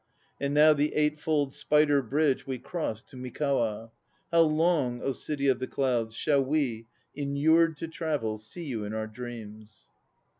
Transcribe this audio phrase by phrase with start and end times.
[0.39, 3.03] 90 THE NO PLAYS OF JAPAN And now the eight fold Spider Bridge we cross
[3.03, 3.91] To Mikawa.
[4.31, 8.95] How long, City of the Clouds, 1 Shall we, inured to travel, see you in
[8.95, 9.91] our dreams?